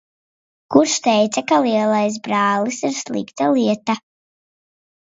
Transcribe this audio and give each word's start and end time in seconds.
Kurš 0.75 0.95
teica, 1.09 1.43
ka 1.51 1.59
lielais 1.67 2.17
brālis 2.29 2.83
ir 2.89 2.99
slikta 3.05 3.53
lieta? 3.59 4.03